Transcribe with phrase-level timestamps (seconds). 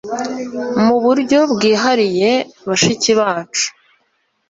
[0.85, 2.31] mu buryo bwihariye,
[2.67, 3.65] bashiki bacu